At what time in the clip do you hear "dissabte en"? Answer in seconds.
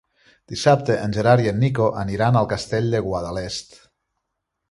0.53-1.11